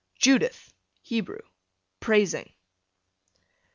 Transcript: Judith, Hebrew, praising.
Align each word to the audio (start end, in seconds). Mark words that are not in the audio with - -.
Judith, 0.17 0.73
Hebrew, 1.03 1.43
praising. 1.99 2.55